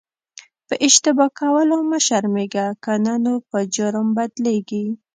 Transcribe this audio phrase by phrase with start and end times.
[0.67, 4.85] په اشتباه کولو مه شرمېږه که نه نو په جرم بدلیږي.